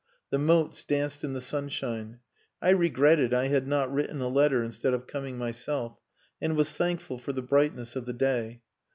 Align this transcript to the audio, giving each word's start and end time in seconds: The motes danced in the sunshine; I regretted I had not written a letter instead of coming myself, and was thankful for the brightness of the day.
The 0.31 0.39
motes 0.39 0.83
danced 0.83 1.23
in 1.23 1.33
the 1.33 1.39
sunshine; 1.41 2.21
I 2.59 2.71
regretted 2.71 3.35
I 3.35 3.49
had 3.49 3.67
not 3.67 3.93
written 3.93 4.19
a 4.19 4.29
letter 4.29 4.63
instead 4.63 4.95
of 4.95 5.05
coming 5.05 5.37
myself, 5.37 5.99
and 6.41 6.57
was 6.57 6.73
thankful 6.73 7.19
for 7.19 7.33
the 7.33 7.43
brightness 7.43 7.95
of 7.95 8.07
the 8.07 8.13
day. 8.13 8.63